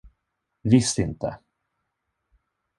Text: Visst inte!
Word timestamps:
Visst 0.63 0.97
inte! 0.99 1.39